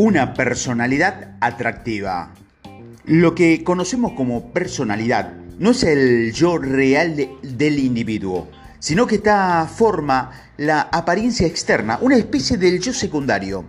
[0.00, 2.32] Una personalidad atractiva.
[3.06, 8.46] Lo que conocemos como personalidad no es el yo real del individuo,
[8.78, 13.64] sino que esta forma la apariencia externa, una especie del yo secundario.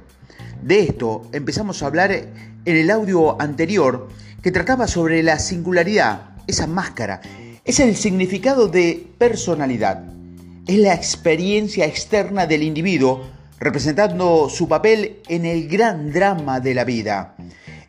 [0.62, 2.32] De esto empezamos a hablar en
[2.64, 4.10] el audio anterior
[4.43, 7.21] que trataba sobre la singularidad, esa máscara,
[7.66, 10.04] es el significado de personalidad,
[10.68, 16.84] es la experiencia externa del individuo representando su papel en el gran drama de la
[16.84, 17.36] vida.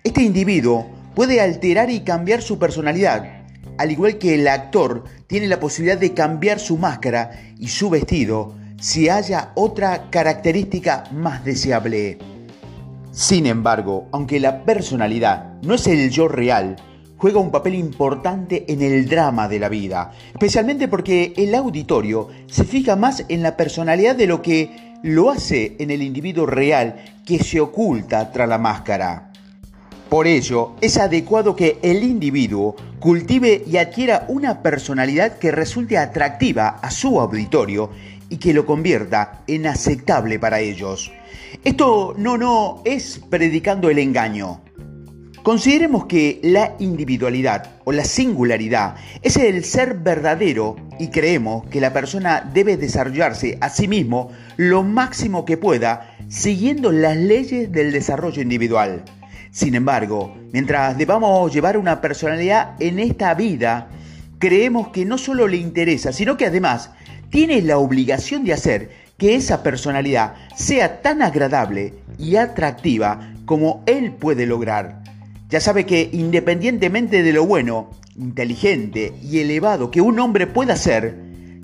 [0.03, 3.45] Este individuo puede alterar y cambiar su personalidad,
[3.79, 8.55] al igual que el actor tiene la posibilidad de cambiar su máscara y su vestido
[8.81, 12.19] si haya otra característica más deseable.
[13.13, 16.77] Sin embargo, aunque la personalidad no es el yo real,
[17.17, 22.65] juega un papel importante en el drama de la vida, especialmente porque el auditorio se
[22.65, 27.39] fija más en la personalidad de lo que lo hace en el individuo real que
[27.39, 29.31] se oculta tras la máscara.
[30.09, 36.81] Por ello, es adecuado que el individuo cultive y adquiera una personalidad que resulte atractiva
[36.83, 37.91] a su auditorio
[38.29, 41.13] y que lo convierta en aceptable para ellos.
[41.65, 44.61] Esto no, no es predicando el engaño,
[45.43, 51.95] Consideremos que la individualidad o la singularidad es el ser verdadero y creemos que la
[51.95, 58.43] persona debe desarrollarse a sí mismo lo máximo que pueda siguiendo las leyes del desarrollo
[58.43, 59.03] individual.
[59.51, 63.89] Sin embargo, mientras debamos llevar una personalidad en esta vida,
[64.39, 66.91] creemos que no solo le interesa, sino que además
[67.31, 74.13] tiene la obligación de hacer que esa personalidad sea tan agradable y atractiva como él
[74.13, 75.00] puede lograr
[75.51, 81.17] ya sabe que independientemente de lo bueno, inteligente y elevado que un hombre pueda ser,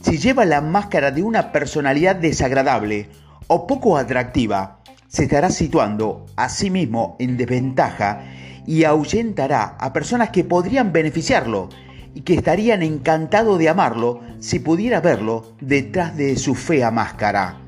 [0.02, 3.08] si lleva la máscara de una personalidad desagradable
[3.46, 8.24] o poco atractiva, se estará situando a sí mismo en desventaja
[8.66, 11.68] y ahuyentará a personas que podrían beneficiarlo
[12.12, 17.60] y que estarían encantados de amarlo si pudiera verlo detrás de su fea máscara.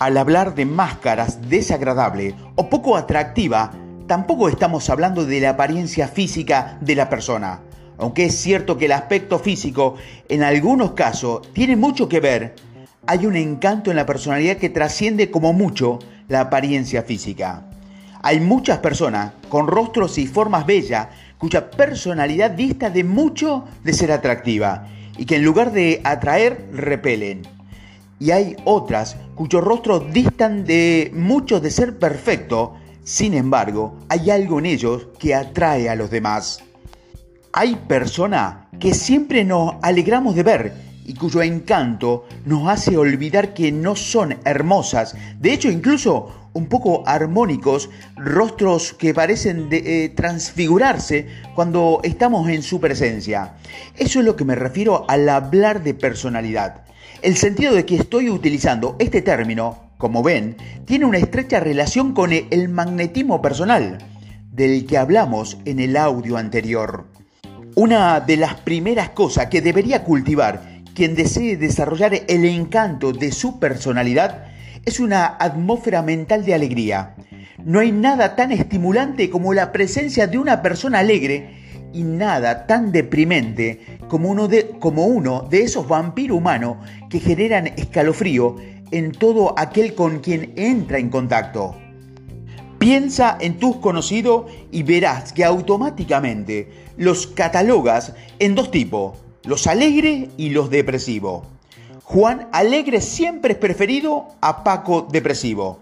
[0.00, 3.70] Al hablar de máscaras desagradable o poco atractiva,
[4.10, 7.60] tampoco estamos hablando de la apariencia física de la persona.
[7.96, 9.94] Aunque es cierto que el aspecto físico
[10.28, 12.56] en algunos casos tiene mucho que ver,
[13.06, 17.70] hay un encanto en la personalidad que trasciende como mucho la apariencia física.
[18.20, 21.06] Hay muchas personas con rostros y formas bellas
[21.38, 24.88] cuya personalidad dista de mucho de ser atractiva
[25.18, 27.42] y que en lugar de atraer repelen.
[28.18, 32.74] Y hay otras cuyos rostros distan de mucho de ser perfecto
[33.10, 36.62] sin embargo, hay algo en ellos que atrae a los demás.
[37.52, 43.72] Hay personas que siempre nos alegramos de ver y cuyo encanto nos hace olvidar que
[43.72, 51.26] no son hermosas, de hecho incluso un poco armónicos, rostros que parecen de, eh, transfigurarse
[51.56, 53.54] cuando estamos en su presencia.
[53.96, 56.84] Eso es lo que me refiero al hablar de personalidad.
[57.22, 60.56] El sentido de que estoy utilizando este término como ven,
[60.86, 63.98] tiene una estrecha relación con el magnetismo personal,
[64.50, 67.06] del que hablamos en el audio anterior.
[67.76, 70.62] Una de las primeras cosas que debería cultivar
[70.94, 74.46] quien desee desarrollar el encanto de su personalidad
[74.84, 77.14] es una atmósfera mental de alegría.
[77.62, 81.60] No hay nada tan estimulante como la presencia de una persona alegre
[81.92, 86.78] y nada tan deprimente como uno de, como uno de esos vampiros humanos
[87.10, 88.56] que generan escalofrío
[88.90, 91.76] en todo aquel con quien entra en contacto.
[92.78, 100.30] Piensa en tus conocidos y verás que automáticamente los catalogas en dos tipos, los alegres
[100.36, 101.46] y los depresivos.
[102.04, 105.78] Juan Alegre siempre es preferido a Paco Depresivo.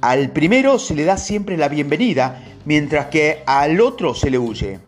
[0.00, 4.80] Al primero se le da siempre la bienvenida, mientras que al otro se le huye.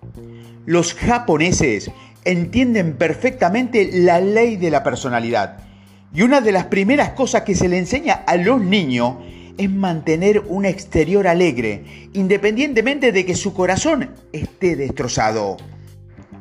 [0.64, 1.90] Los japoneses
[2.24, 5.71] entienden perfectamente la ley de la personalidad
[6.14, 9.16] y una de las primeras cosas que se le enseña a los niños
[9.56, 15.56] es mantener un exterior alegre, independientemente de que su corazón esté destrozado.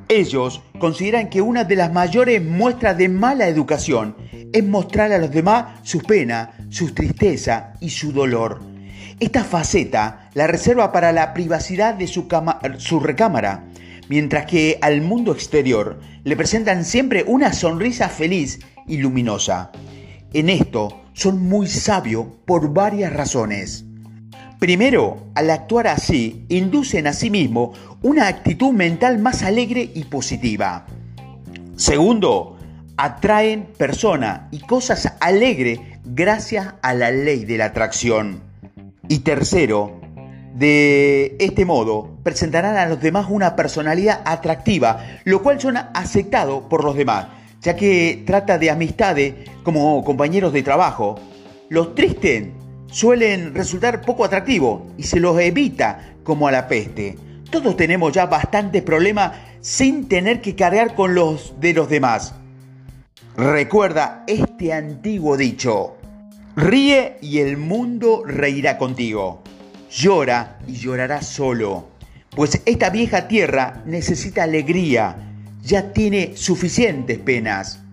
[0.08, 4.16] Ellos consideran que una de las mayores muestras de mala educación
[4.52, 8.62] es mostrar a los demás su pena, su tristeza y su dolor.
[9.22, 13.64] Esta faceta la reserva para la privacidad de su recámara,
[14.12, 19.72] mientras que al mundo exterior le presentan siempre una sonrisa feliz y luminosa.
[20.34, 23.86] En esto son muy sabios por varias razones.
[24.60, 27.72] Primero, al actuar así, inducen a sí mismo
[28.02, 30.86] una actitud mental más alegre y positiva.
[31.78, 32.58] Segundo,
[32.98, 38.44] atraen personas y cosas alegres gracias a la ley de la atracción.
[39.08, 40.01] Y tercero,
[40.54, 46.84] De este modo, presentarán a los demás una personalidad atractiva, lo cual son aceptado por
[46.84, 47.28] los demás,
[47.62, 49.34] ya que trata de amistades
[49.64, 51.20] como compañeros de trabajo.
[51.70, 52.50] Los tristes
[52.88, 57.18] suelen resultar poco atractivos y se los evita como a la peste.
[57.50, 59.32] Todos tenemos ya bastantes problemas
[59.62, 62.36] sin tener que cargar con los de los demás.
[63.38, 65.96] Recuerda este antiguo dicho,
[66.58, 69.42] ríe y el mundo reirá contigo.
[69.94, 71.90] Llora y llorarás solo,
[72.34, 75.18] pues esta vieja tierra necesita alegría,
[75.62, 77.84] ya tiene suficientes penas.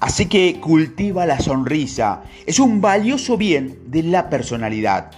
[0.00, 5.10] Así que cultiva la sonrisa, es un valioso bien de la personalidad.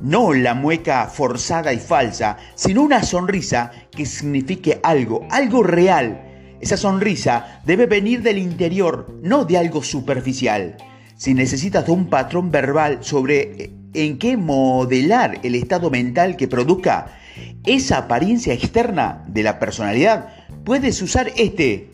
[0.00, 6.56] No la mueca forzada y falsa, sino una sonrisa que signifique algo, algo real.
[6.62, 10.78] Esa sonrisa debe venir del interior, no de algo superficial.
[11.22, 17.16] Si necesitas un patrón verbal sobre eh, en qué modelar el estado mental que produzca
[17.64, 20.34] esa apariencia externa de la personalidad,
[20.64, 21.92] puedes usar este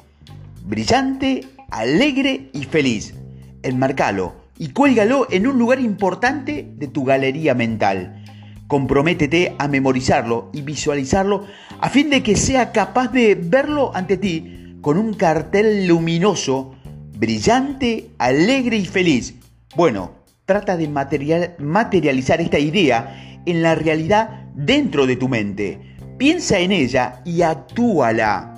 [0.64, 3.16] brillante, alegre y feliz.
[3.62, 8.24] Enmarcalo y cuélgalo en un lugar importante de tu galería mental.
[8.66, 11.44] Comprométete a memorizarlo y visualizarlo
[11.82, 16.76] a fin de que sea capaz de verlo ante ti con un cartel luminoso,
[17.18, 19.34] brillante, alegre y feliz.
[19.74, 20.12] Bueno,
[20.44, 25.96] trata de materializar esta idea en la realidad dentro de tu mente.
[26.16, 28.54] Piensa en ella y actúala.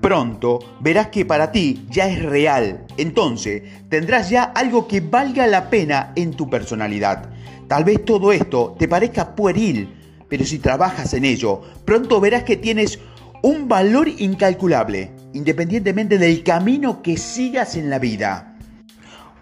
[0.00, 2.84] Pronto verás que para ti ya es real.
[2.96, 7.30] Entonces tendrás ya algo que valga la pena en tu personalidad.
[7.66, 9.88] Tal vez todo esto te parezca pueril,
[10.28, 12.98] pero si trabajas en ello, pronto verás que tienes
[13.42, 18.56] un valor incalculable, independientemente del camino que sigas en la vida.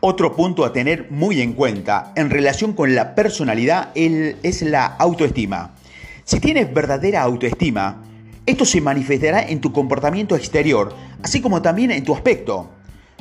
[0.00, 5.74] Otro punto a tener muy en cuenta en relación con la personalidad es la autoestima.
[6.24, 8.04] Si tienes verdadera autoestima,
[8.46, 12.70] esto se manifestará en tu comportamiento exterior, así como también en tu aspecto.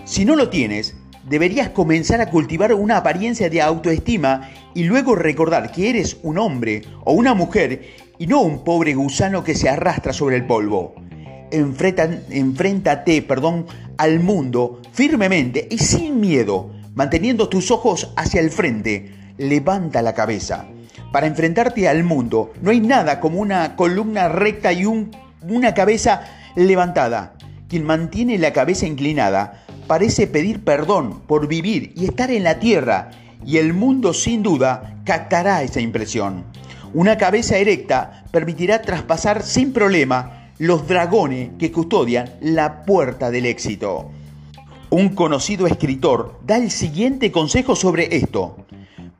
[0.05, 0.95] Si no lo tienes,
[1.27, 6.83] deberías comenzar a cultivar una apariencia de autoestima y luego recordar que eres un hombre
[7.03, 10.95] o una mujer y no un pobre gusano que se arrastra sobre el polvo.
[11.51, 13.65] Enfréntate perdón,
[13.97, 19.13] al mundo firmemente y sin miedo, manteniendo tus ojos hacia el frente.
[19.38, 20.67] Levanta la cabeza.
[21.11, 26.23] Para enfrentarte al mundo no hay nada como una columna recta y una cabeza
[26.55, 27.33] levantada.
[27.69, 33.11] Quien mantiene la cabeza inclinada parece pedir perdón por vivir y estar en la tierra
[33.45, 36.45] y el mundo sin duda captará esa impresión.
[36.93, 44.09] Una cabeza erecta permitirá traspasar sin problema los dragones que custodian la puerta del éxito.
[44.89, 48.57] Un conocido escritor da el siguiente consejo sobre esto.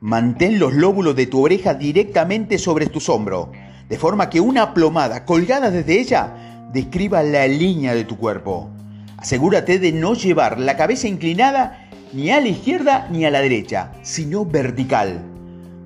[0.00, 3.48] Mantén los lóbulos de tu oreja directamente sobre tus hombros,
[3.88, 8.70] de forma que una plomada colgada desde ella describa la línea de tu cuerpo.
[9.16, 13.92] Asegúrate de no llevar la cabeza inclinada ni a la izquierda ni a la derecha,
[14.02, 15.22] sino vertical.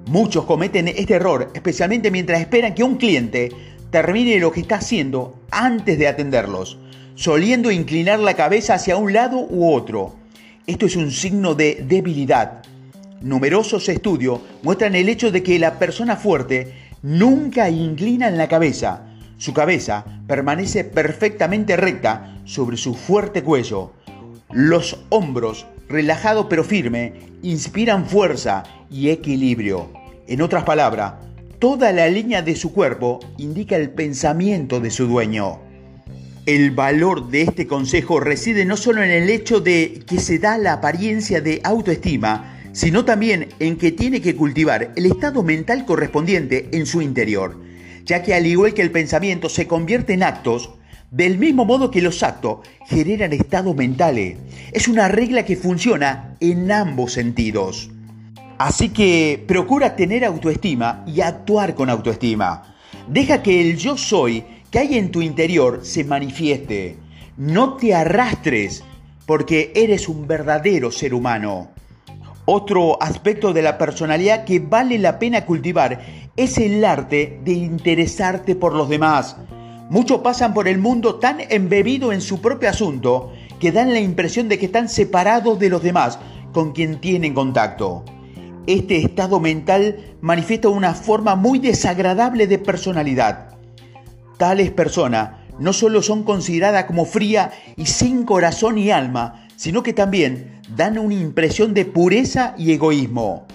[0.07, 3.51] Muchos cometen este error, especialmente mientras esperan que un cliente
[3.93, 6.79] termine lo que está haciendo antes de atenderlos,
[7.15, 10.17] soliendo inclinar la cabeza hacia un lado u otro.
[10.67, 12.63] Esto es un signo de debilidad
[13.23, 19.03] Numerosos estudios muestran el hecho de que la persona fuerte nunca inclina en la cabeza.
[19.39, 23.93] Su cabeza permanece perfectamente recta sobre su fuerte cuello.
[24.51, 27.13] Los hombros, relajados pero firmes,
[27.43, 29.89] inspiran fuerza y equilibrio.
[30.27, 31.15] En otras palabras,
[31.63, 35.61] toda la línea de su cuerpo indica el pensamiento de su dueño.
[36.45, 40.59] El valor de este consejo reside no solo en el hecho de que se da
[40.59, 46.69] la apariencia de autoestima, sino también en que tiene que cultivar el estado mental correspondiente
[46.73, 47.57] en su interior,
[48.05, 50.71] ya que al igual que el pensamiento se convierte en actos,
[51.13, 54.37] del mismo modo que los actos generan estados mentales.
[54.73, 57.92] Es una regla que funciona en ambos sentidos.
[58.59, 62.75] Así que procura tener autoestima y actuar con autoestima.
[63.09, 66.97] Deja que el yo soy que hay en tu interior se manifieste.
[67.37, 68.85] No te arrastres
[69.27, 71.71] porque eres un verdadero ser humano.
[72.45, 76.01] Otro aspecto de la personalidad que vale la pena cultivar
[76.37, 79.37] es el arte de interesarte por los demás.
[79.91, 84.49] Muchos pasan por el mundo tan embebido en su propio asunto que dan la impresión
[84.49, 86.19] de que están separados de los demás
[86.53, 88.05] con quien tienen contacto.
[88.67, 93.57] Este estado mental manifiesta una forma muy desagradable de personalidad.
[94.39, 99.93] Tales personas no solo son consideradas como fría y sin corazón y alma, sino que
[99.93, 103.47] también dan una impresión de pureza y egoísmo.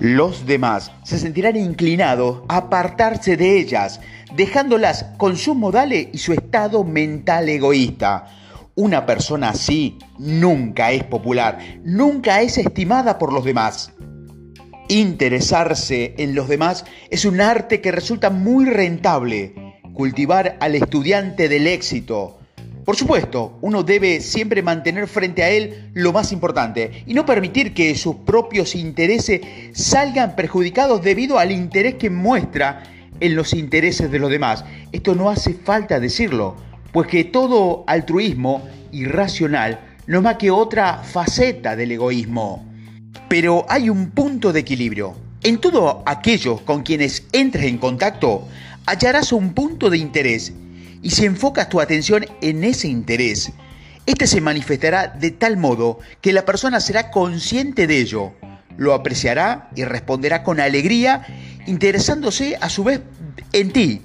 [0.00, 4.00] Los demás se sentirán inclinados a apartarse de ellas,
[4.34, 8.26] dejándolas con sus modales y su estado mental egoísta.
[8.74, 13.92] Una persona así nunca es popular, nunca es estimada por los demás.
[14.88, 19.52] Interesarse en los demás es un arte que resulta muy rentable.
[19.92, 22.38] Cultivar al estudiante del éxito,
[22.86, 27.74] por supuesto, uno debe siempre mantener frente a él lo más importante y no permitir
[27.74, 29.40] que sus propios intereses
[29.72, 32.84] salgan perjudicados debido al interés que muestra
[33.18, 34.64] en los intereses de los demás.
[34.92, 36.54] Esto no hace falta decirlo,
[36.92, 38.62] pues que todo altruismo
[38.92, 42.75] irracional no es más que otra faceta del egoísmo.
[43.28, 45.16] Pero hay un punto de equilibrio.
[45.42, 48.48] En todo aquellos con quienes entres en contacto,
[48.86, 50.52] hallarás un punto de interés
[51.02, 53.52] y si enfocas tu atención en ese interés,
[54.06, 58.32] este se manifestará de tal modo que la persona será consciente de ello,
[58.76, 61.26] lo apreciará y responderá con alegría,
[61.66, 63.00] interesándose a su vez
[63.52, 64.02] en ti.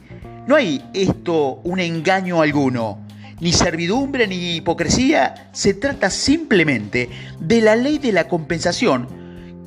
[0.47, 2.99] No hay esto un engaño alguno,
[3.41, 9.07] ni servidumbre ni hipocresía, se trata simplemente de la ley de la compensación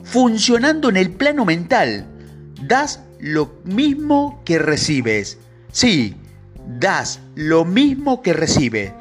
[0.05, 2.07] funcionando en el plano mental.
[2.63, 5.39] Das lo mismo que recibes.
[5.73, 6.15] Sí,
[6.79, 8.95] das lo mismo que recibe.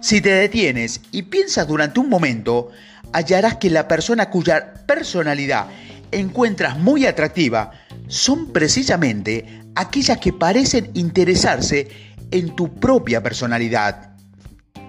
[0.00, 2.70] Si te detienes y piensas durante un momento,
[3.12, 5.66] hallarás que la persona cuya personalidad
[6.12, 7.72] encuentras muy atractiva
[8.06, 11.88] son precisamente aquellas que parecen interesarse
[12.30, 14.11] en tu propia personalidad.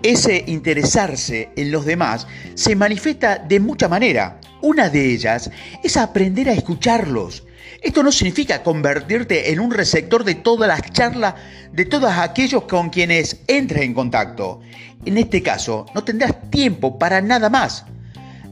[0.04, 4.40] Ese interesarse en los demás se manifiesta de mucha manera.
[4.62, 5.50] Una de ellas
[5.84, 7.44] es aprender a escucharlos,
[7.84, 11.36] esto no significa convertirte en un receptor de todas las charlas
[11.74, 14.62] de todos aquellos con quienes entres en contacto.
[15.04, 17.86] En este caso, no tendrás tiempo para nada más.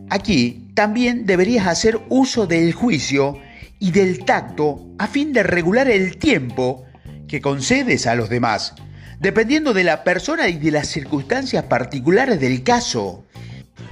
[0.10, 3.38] Aquí también deberías hacer uso del juicio
[3.79, 6.84] y del tacto a fin de regular el tiempo
[7.29, 8.75] que concedes a los demás,
[9.22, 13.24] dependiendo de la persona y de las circunstancias particulares del caso.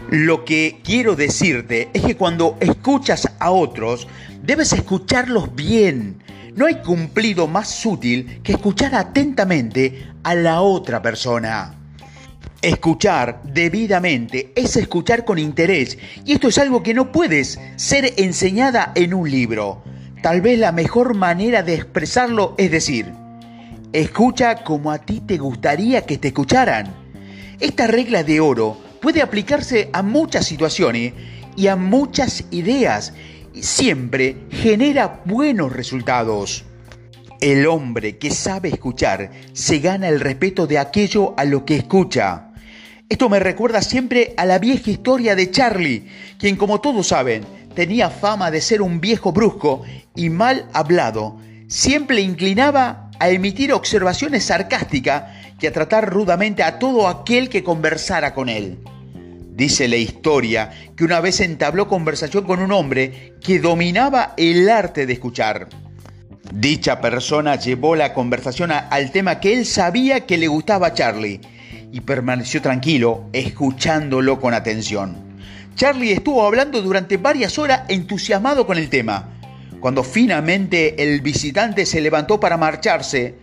[0.10, 4.08] Lo que quiero decirte es que cuando escuchas a otros,
[4.42, 6.24] debes escucharlos bien.
[6.56, 11.76] No hay cumplido más sutil que escuchar atentamente a la otra persona.
[12.64, 18.94] Escuchar debidamente es escuchar con interés y esto es algo que no puedes ser enseñada
[18.96, 19.84] en un libro.
[20.24, 23.14] Tal vez la mejor manera de expresarlo es decir,
[23.94, 26.94] escucha como a ti te gustaría que te escucharan.
[27.60, 31.14] Esta regla de oro puede aplicarse a muchas situaciones
[31.56, 33.14] y a muchas ideas.
[33.54, 36.66] Y siempre genera buenos resultados.
[37.42, 42.52] El hombre que sabe escuchar se gana el respeto de aquello a lo que escucha.
[43.08, 46.06] Esto me recuerda siempre a la vieja historia de Charlie,
[46.38, 47.44] quien como todos saben
[47.74, 49.84] tenía fama de ser un viejo brusco
[50.16, 51.38] y mal hablado.
[51.68, 55.24] Siempre inclinaba a emitir observaciones sarcásticas
[55.60, 58.80] que a tratar rudamente a todo aquel que conversara con él.
[59.60, 65.06] Dice la historia que una vez entabló conversación con un hombre que dominaba el arte
[65.06, 65.68] de escuchar.
[66.54, 71.42] Dicha persona llevó la conversación al tema que él sabía que le gustaba a Charlie
[71.92, 75.18] y permaneció tranquilo, escuchándolo con atención.
[75.76, 79.39] Charlie estuvo hablando durante varias horas entusiasmado con el tema.
[79.80, 83.36] Cuando finalmente el visitante se levantó para marcharse,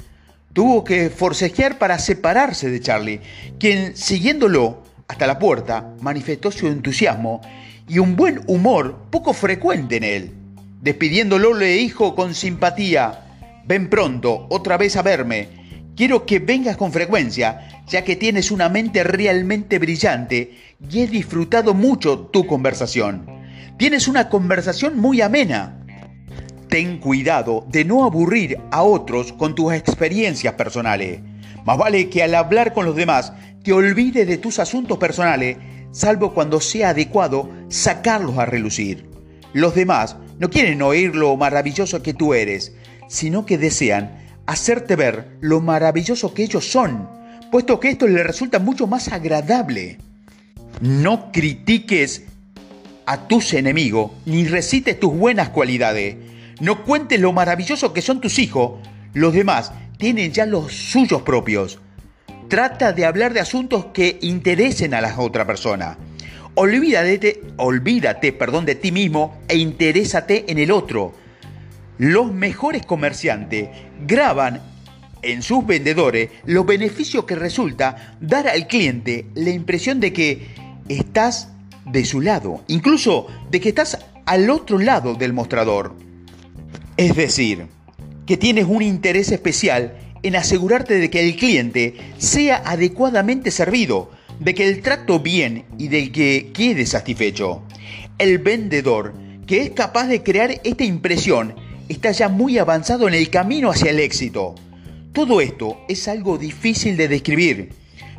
[0.52, 3.21] tuvo que forcejear para separarse de Charlie,
[3.59, 7.40] quien, siguiéndolo hasta la puerta, manifestó su entusiasmo
[7.88, 10.35] y un buen humor poco frecuente en él.
[10.83, 13.25] Despidiéndolo le dijo con simpatía,
[13.66, 15.49] ven pronto, otra vez a verme.
[15.97, 20.55] Quiero que vengas con frecuencia, ya que tienes una mente realmente brillante
[20.90, 23.26] y he disfrutado mucho tu conversación.
[23.78, 25.86] Tienes una conversación muy amena.
[26.68, 31.20] Ten cuidado de no aburrir a otros con tus experiencias personales.
[31.64, 33.32] Más vale que al hablar con los demás
[33.62, 35.56] te olvides de tus asuntos personales,
[35.90, 39.08] salvo cuando sea adecuado sacarlos a relucir.
[39.52, 42.75] Los demás no quieren oír lo maravilloso que tú eres,
[43.08, 47.08] sino que desean hacerte ver lo maravilloso que ellos son,
[47.50, 49.99] puesto que esto les resulta mucho más agradable.
[50.80, 52.25] No critiques
[53.06, 56.16] a tus enemigos ni recites tus buenas cualidades.
[56.61, 58.81] No cuentes lo maravilloso que son tus hijos.
[59.13, 61.79] Los demás tienen ya los suyos propios.
[62.49, 65.99] Trata de hablar de asuntos que interesen a la otra persona.
[66.55, 71.13] Olvídate, olvídate perdón, de ti mismo e interésate en el otro.
[71.99, 73.69] Los mejores comerciantes
[74.07, 74.63] graban
[75.21, 80.47] en sus vendedores los beneficios que resulta dar al cliente la impresión de que
[80.89, 81.51] estás
[81.85, 86.06] de su lado, incluso de que estás al otro lado del mostrador.
[86.97, 87.67] Es decir,
[88.25, 94.11] que tienes un interés especial en asegurarte de que el cliente sea adecuadamente servido,
[94.41, 97.62] de que el trato bien y de que quede satisfecho.
[98.19, 99.12] El vendedor,
[99.47, 101.55] que es capaz de crear esta impresión,
[101.91, 104.55] está ya muy avanzado en el camino hacia el éxito.
[105.12, 107.75] Todo esto es algo difícil de describir,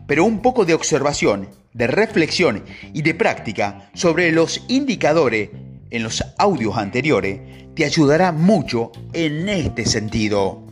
[0.05, 5.49] pero un poco de observación, de reflexión y de práctica sobre los indicadores
[5.89, 10.65] en los audios anteriores te ayudará mucho en este sentido.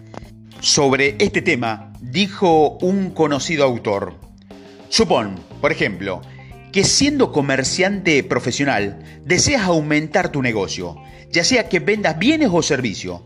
[0.60, 4.20] Sobre este tema dijo un conocido autor,
[4.90, 6.24] supón, por ejemplo,
[6.72, 10.96] que siendo comerciante profesional deseas aumentar tu negocio,
[11.32, 13.22] ya sea que vendas bienes o servicios.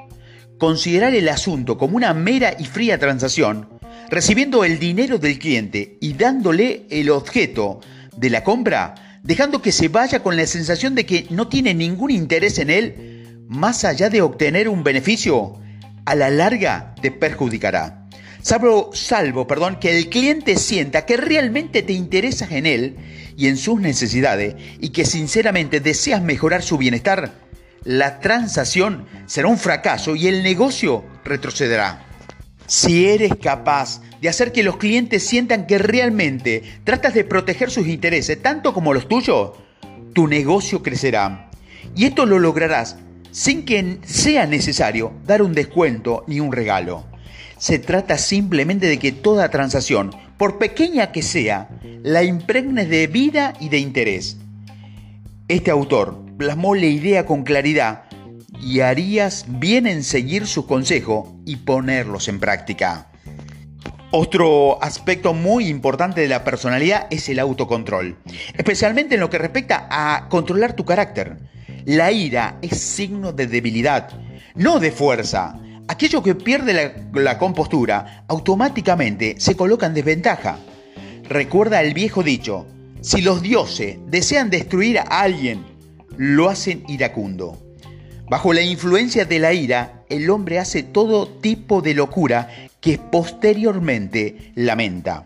[0.58, 6.14] Considerar el asunto como una mera y fría transacción, recibiendo el dinero del cliente y
[6.14, 7.80] dándole el objeto
[8.18, 12.12] de la compra, dejando que se vaya con la sensación de que no tiene ningún
[12.12, 13.19] interés en él,
[13.50, 15.58] más allá de obtener un beneficio,
[16.06, 18.08] a la larga te perjudicará.
[18.44, 22.98] Salvo, salvo perdón, que el cliente sienta que realmente te interesas en él
[23.36, 27.34] y en sus necesidades y que sinceramente deseas mejorar su bienestar,
[27.84, 32.06] la transacción será un fracaso y el negocio retrocederá.
[32.68, 37.88] Si eres capaz de hacer que los clientes sientan que realmente tratas de proteger sus
[37.88, 39.54] intereses tanto como los tuyos,
[40.14, 41.50] tu negocio crecerá.
[41.96, 42.98] Y esto lo lograrás
[43.32, 47.06] sin que sea necesario dar un descuento ni un regalo.
[47.58, 51.70] Se trata simplemente de que toda transacción, por pequeña que sea,
[52.04, 54.38] la impregnes de vida y de interés.
[55.48, 58.04] Este autor plasmó la idea con claridad
[58.62, 63.08] y harías bien en seguir su consejo y ponerlos en práctica.
[64.12, 68.18] Otro aspecto muy importante de la personalidad es el autocontrol,
[68.58, 71.38] especialmente en lo que respecta a controlar tu carácter.
[71.90, 74.12] La ira es signo de debilidad,
[74.54, 75.60] no de fuerza.
[75.88, 80.60] Aquello que pierde la, compostura automáticamente se coloca en desventaja.
[81.28, 82.68] Recuerda el viejo dicho,
[83.02, 85.66] si los dioses desean destruir a alguien,
[86.16, 87.58] lo hacen iracundo.
[88.30, 92.50] Bajo la influencia de la ira, el hombre hace todo tipo de locura
[92.80, 95.24] que posteriormente lamenta.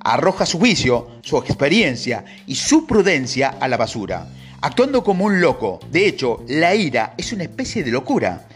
[0.00, 4.26] Arroja su juicio, su experiencia y su prudencia a la basura
[4.60, 5.80] actuando como un loco.
[5.90, 8.46] De hecho, la ira es una especie de locura.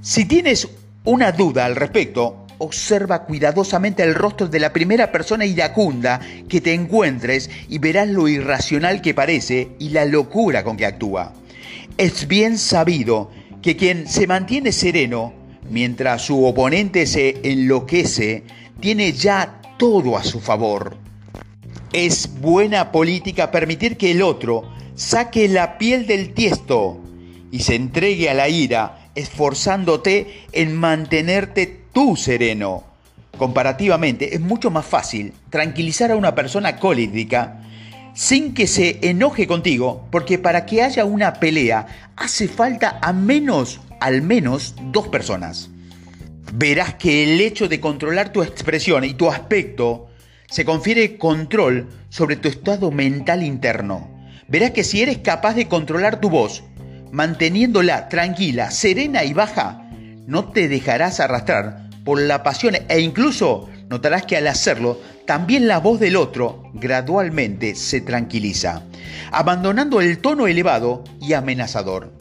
[0.00, 0.68] Si tienes
[1.04, 6.74] una duda al respecto, observa cuidadosamente el rostro de la primera persona iracunda que te
[6.74, 11.32] encuentres y verás lo irracional que parece y la locura con que actúa.
[11.98, 15.34] Es bien sabido que quien se mantiene sereno
[15.68, 18.44] mientras su oponente se enloquece,
[18.80, 20.96] tiene ya todo a su favor.
[21.92, 27.00] Es buena política permitir que el otro saque la piel del tiesto
[27.50, 32.84] y se entregue a la ira, esforzándote en mantenerte tú sereno.
[33.36, 37.60] Comparativamente, es mucho más fácil tranquilizar a una persona colérica
[38.14, 44.20] sin que se enoje contigo, porque para que haya una pelea hace falta menos, al
[44.20, 45.70] menos, dos personas.
[46.54, 50.08] Verás que el hecho de controlar tu expresión y tu aspecto
[50.50, 56.20] se confiere control sobre tu estado mental interno verás que si eres capaz de controlar
[56.20, 56.62] tu voz,
[57.10, 59.88] manteniéndola tranquila, serena y baja,
[60.26, 65.78] no te dejarás arrastrar por la pasión e incluso notarás que al hacerlo, también la
[65.78, 68.82] voz del otro gradualmente se tranquiliza,
[69.30, 72.12] abandonando el tono elevado y amenazador.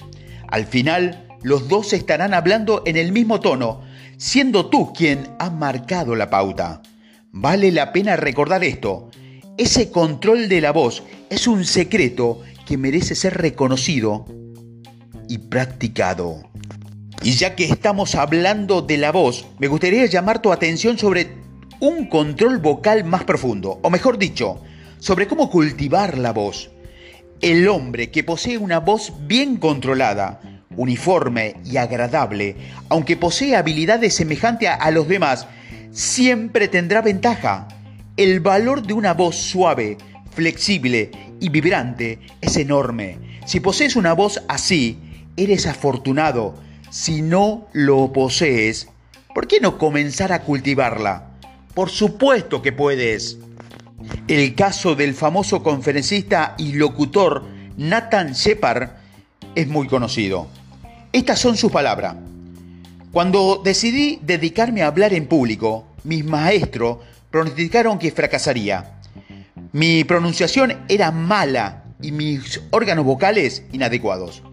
[0.48, 3.82] Al final, los dos estarán hablando en el mismo tono,
[4.18, 6.82] siendo tú quien ha marcado la pauta.
[7.32, 9.10] Vale la pena recordar esto.
[9.58, 14.26] Ese control de la voz es un secreto que merece ser reconocido
[15.28, 16.44] y practicado.
[17.22, 21.30] Y ya que estamos hablando de la voz, me gustaría llamar tu atención sobre
[21.80, 24.62] un control vocal más profundo, o mejor dicho,
[25.00, 26.72] sobre cómo cultivar la voz.
[27.42, 30.40] El hombre que posee una voz bien controlada,
[30.76, 32.56] uniforme y agradable,
[32.90, 35.48] aunque posee habilidades semejantes a los demás,
[35.92, 37.68] siempre tendrá ventaja.
[38.22, 39.98] El valor de una voz suave,
[40.30, 43.18] flexible y vibrante es enorme.
[43.48, 45.00] Si posees una voz así,
[45.36, 46.54] eres afortunado.
[46.92, 48.90] Si no lo posees,
[49.34, 51.32] ¿por qué no comenzar a cultivarla?
[51.74, 53.40] Por supuesto que puedes.
[54.28, 57.44] El caso del famoso conferencista y locutor
[57.76, 58.90] Nathan Shepard
[59.56, 60.46] es muy conocido.
[61.12, 62.18] Estas son sus palabras.
[63.12, 66.98] Cuando decidí dedicarme a hablar en público, mis maestros
[67.32, 69.00] pronosticaron que fracasaría.
[69.72, 74.44] Mi pronunciación era mala y mis órganos vocales inadecuados.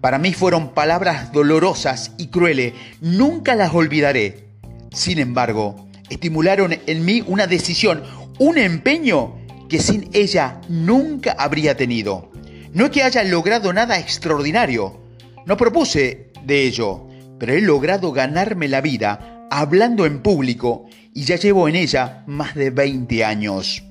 [0.00, 4.48] Para mí fueron palabras dolorosas y crueles, nunca las olvidaré.
[4.92, 8.02] Sin embargo, estimularon en mí una decisión,
[8.38, 9.36] un empeño
[9.68, 12.30] que sin ella nunca habría tenido.
[12.72, 15.00] No es que haya logrado nada extraordinario,
[15.46, 17.06] no propuse de ello,
[17.38, 22.54] pero he logrado ganarme la vida hablando en público y ya llevo en ella más
[22.54, 23.82] de 20 años.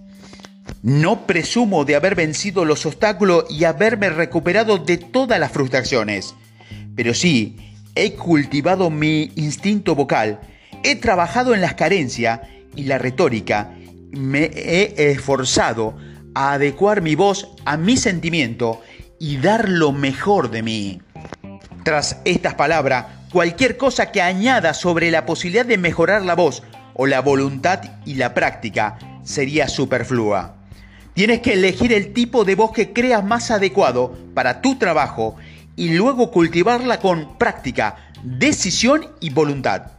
[0.82, 6.36] No presumo de haber vencido los obstáculos y haberme recuperado de todas las frustraciones,
[6.96, 7.58] pero sí
[7.96, 10.42] he cultivado mi instinto vocal,
[10.84, 12.42] he trabajado en las carencias
[12.76, 13.74] y la retórica,
[14.12, 15.96] me he esforzado
[16.36, 18.82] a adecuar mi voz a mi sentimiento
[19.20, 21.02] y dar lo mejor de mí.
[21.84, 26.64] Tras estas palabras, cualquier cosa que añada sobre la posibilidad de mejorar la voz
[26.96, 30.56] o la voluntad y la práctica sería superflua.
[31.14, 35.36] Tienes que elegir el tipo de voz que creas más adecuado para tu trabajo
[35.76, 39.92] y luego cultivarla con práctica, decisión y voluntad.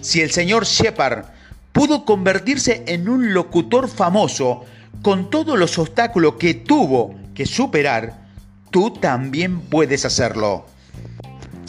[0.00, 1.24] Si el señor Shepard
[1.72, 4.64] pudo convertirse en un locutor famoso
[5.02, 8.18] con todos los obstáculos que tuvo que superar,
[8.70, 10.66] tú también puedes hacerlo.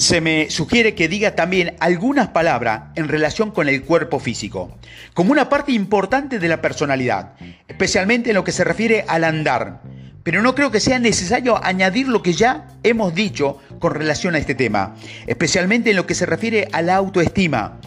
[0.01, 4.75] Se me sugiere que diga también algunas palabras en relación con el cuerpo físico,
[5.13, 7.33] como una parte importante de la personalidad,
[7.67, 9.83] especialmente en lo que se refiere al andar.
[10.23, 14.39] Pero no creo que sea necesario añadir lo que ya hemos dicho con relación a
[14.39, 14.95] este tema,
[15.27, 17.79] especialmente en lo que se refiere a la autoestima.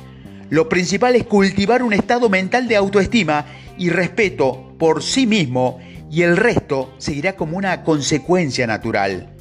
[0.51, 3.45] Lo principal es cultivar un estado mental de autoestima
[3.77, 5.81] y respeto por sí mismo
[6.13, 9.34] y el resto seguirá como una consecuencia natural.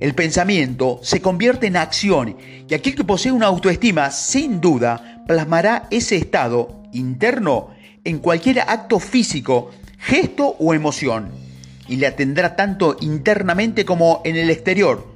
[0.00, 2.36] El pensamiento se convierte en acción
[2.66, 7.68] y aquel que posee una autoestima sin duda plasmará ese estado interno
[8.04, 11.30] en cualquier acto físico, gesto o emoción
[11.86, 15.06] y la tendrá tanto internamente como en el exterior.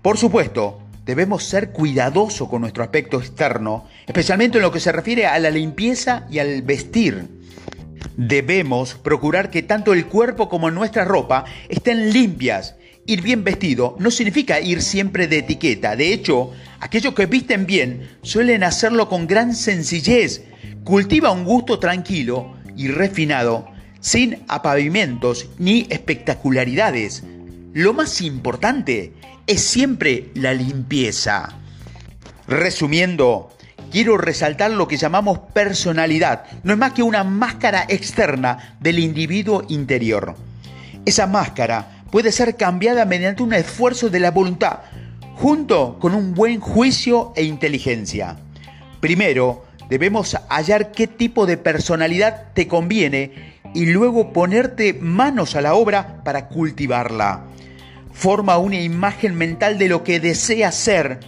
[0.00, 5.26] Por supuesto, debemos ser cuidadosos con nuestro aspecto externo, especialmente en lo que se refiere
[5.26, 7.28] a la limpieza y al vestir.
[8.16, 14.10] Debemos procurar que tanto el cuerpo como nuestra ropa estén limpias Ir bien vestido no
[14.10, 15.94] significa ir siempre de etiqueta.
[15.94, 20.42] De hecho, aquellos que visten bien suelen hacerlo con gran sencillez.
[20.84, 23.68] Cultiva un gusto tranquilo y refinado,
[24.00, 27.24] sin apavimentos ni espectacularidades.
[27.74, 29.12] Lo más importante
[29.46, 31.58] es siempre la limpieza.
[32.48, 33.50] Resumiendo,
[33.90, 36.44] quiero resaltar lo que llamamos personalidad.
[36.62, 40.36] No es más que una máscara externa del individuo interior.
[41.04, 44.82] Esa máscara puede ser cambiada mediante un esfuerzo de la voluntad,
[45.34, 48.36] junto con un buen juicio e inteligencia.
[49.00, 55.74] Primero, debemos hallar qué tipo de personalidad te conviene y luego ponerte manos a la
[55.74, 57.46] obra para cultivarla.
[58.12, 61.18] Forma una imagen mental de lo que deseas ser,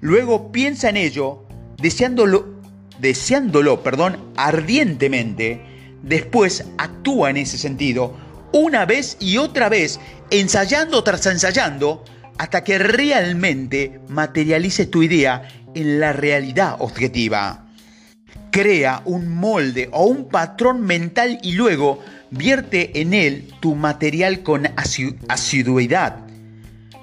[0.00, 1.44] luego piensa en ello,
[1.80, 2.48] deseándolo,
[2.98, 5.60] deseándolo perdón, ardientemente,
[6.02, 8.16] después actúa en ese sentido,
[8.52, 9.98] una vez y otra vez,
[10.30, 12.04] ensayando tras ensayando,
[12.38, 17.66] hasta que realmente materialices tu idea en la realidad objetiva.
[18.50, 24.68] Crea un molde o un patrón mental y luego vierte en él tu material con
[25.28, 26.26] asiduidad,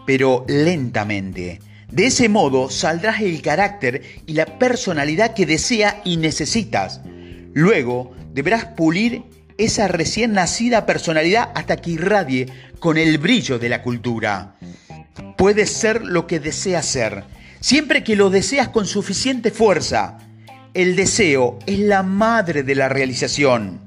[0.06, 1.60] pero lentamente.
[1.92, 7.02] De ese modo saldrás el carácter y la personalidad que deseas y necesitas.
[7.54, 9.24] Luego deberás pulir
[9.60, 12.48] esa recién nacida personalidad hasta que irradie
[12.80, 14.56] con el brillo de la cultura.
[15.38, 17.26] Puedes ser lo que deseas ser,
[17.60, 20.18] siempre que lo deseas con suficiente fuerza.
[20.74, 23.82] El deseo es la madre de la realización.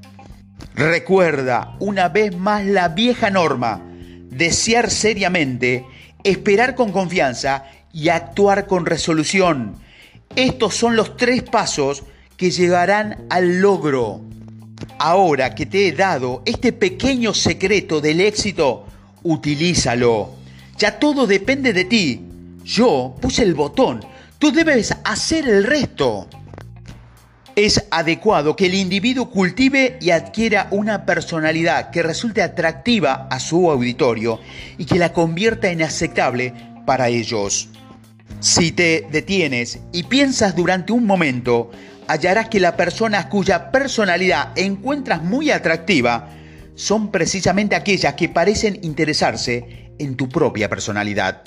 [0.75, 3.83] Recuerda una vez más la vieja norma,
[4.29, 5.87] desear seriamente,
[6.23, 9.77] esperar con confianza y actuar con resolución.
[10.37, 12.05] Estos son los tres pasos
[12.37, 14.23] que llegarán al logro.
[14.99, 18.87] Ahora que te he dado este pequeño secreto del éxito,
[19.23, 20.35] utilízalo.
[20.79, 22.21] Ya todo depende de ti.
[22.65, 24.05] Yo puse el botón.
[24.39, 26.29] Tú debes hacer el resto.
[27.55, 33.71] Es adecuado que el individuo cultive y adquiera una personalidad que resulte atractiva a su
[33.71, 34.41] auditorio
[34.79, 36.55] y que la convierta en aceptable
[36.87, 37.69] para ellos.
[38.41, 41.71] Si te detienes y piensas durante un momento,
[42.09, 46.29] hallarás que las personas cuya personalidad encuentras muy atractiva
[46.75, 51.43] son precisamente aquellas que parecen interesarse en tu propia personalidad.